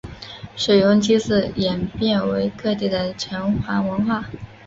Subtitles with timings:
[0.55, 4.25] 水庸祭祀演变为各地的城隍文化。